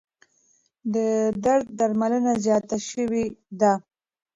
[0.93, 0.95] د
[1.43, 3.25] درد درملنه زیاته شوې
[3.59, 3.73] ده.